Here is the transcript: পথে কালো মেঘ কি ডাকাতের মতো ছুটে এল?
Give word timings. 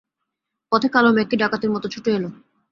পথে 0.71 0.87
কালো 0.93 1.09
মেঘ 1.15 1.27
কি 1.29 1.35
ডাকাতের 1.41 1.71
মতো 1.73 1.87
ছুটে 1.93 2.09
এল? 2.17 2.25